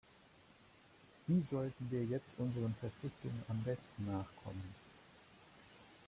[1.27, 4.73] Wie sollten wir jetzt unseren Verpflichtungen am besten nachkommen?